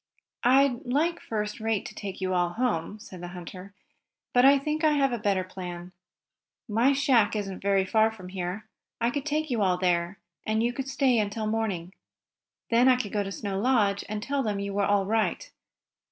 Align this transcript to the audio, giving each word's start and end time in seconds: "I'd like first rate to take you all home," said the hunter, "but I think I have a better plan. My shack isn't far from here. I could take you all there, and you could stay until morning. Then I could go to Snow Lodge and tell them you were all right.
"I'd 0.43 0.83
like 0.83 1.19
first 1.21 1.59
rate 1.59 1.85
to 1.85 1.93
take 1.93 2.19
you 2.21 2.33
all 2.33 2.53
home," 2.53 2.97
said 2.97 3.21
the 3.21 3.27
hunter, 3.37 3.75
"but 4.33 4.43
I 4.43 4.57
think 4.57 4.83
I 4.83 4.93
have 4.93 5.13
a 5.13 5.19
better 5.19 5.43
plan. 5.43 5.91
My 6.67 6.91
shack 6.91 7.35
isn't 7.35 7.61
far 7.87 8.09
from 8.11 8.29
here. 8.29 8.67
I 8.99 9.11
could 9.11 9.27
take 9.27 9.51
you 9.51 9.61
all 9.61 9.77
there, 9.77 10.17
and 10.43 10.63
you 10.63 10.73
could 10.73 10.87
stay 10.87 11.19
until 11.19 11.45
morning. 11.45 11.93
Then 12.71 12.87
I 12.87 12.95
could 12.95 13.11
go 13.13 13.21
to 13.21 13.31
Snow 13.31 13.59
Lodge 13.59 14.03
and 14.09 14.23
tell 14.23 14.41
them 14.41 14.59
you 14.59 14.73
were 14.73 14.85
all 14.85 15.05
right. 15.05 15.51